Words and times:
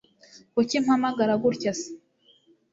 kuki 0.53 0.75
mpagarara 0.85 1.35
gutya 1.43 1.71
se 1.79 1.89